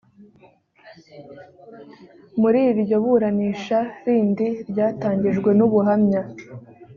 [2.41, 6.21] muri iryo buranisha rindi ryatangijwe n’ubuhamya